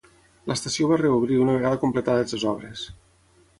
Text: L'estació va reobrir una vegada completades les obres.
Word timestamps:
L'estació 0.51 0.87
va 0.91 0.97
reobrir 1.01 1.37
una 1.45 1.55
vegada 1.59 1.81
completades 1.85 2.37
les 2.37 2.49
obres. 2.55 2.89